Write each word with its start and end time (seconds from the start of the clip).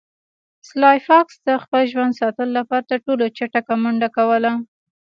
سلای 0.69 0.97
فاکس 1.07 1.35
د 1.47 1.49
خپل 1.63 1.81
ژوند 1.91 2.17
ساتلو 2.19 2.51
لپاره 2.59 2.87
تر 2.91 2.97
ټولو 3.05 3.23
چټکه 3.37 3.73
منډه 3.83 4.09
کوله 4.17 4.51